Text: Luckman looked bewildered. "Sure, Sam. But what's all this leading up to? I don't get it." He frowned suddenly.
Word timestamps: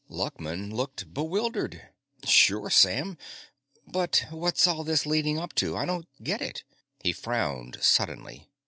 Luckman 0.09 0.73
looked 0.73 1.13
bewildered. 1.13 1.89
"Sure, 2.25 2.71
Sam. 2.71 3.19
But 3.85 4.25
what's 4.31 4.65
all 4.65 4.83
this 4.83 5.05
leading 5.05 5.37
up 5.37 5.53
to? 5.61 5.77
I 5.77 5.85
don't 5.85 6.07
get 6.23 6.41
it." 6.41 6.63
He 7.03 7.13
frowned 7.13 7.77
suddenly. 7.83 8.49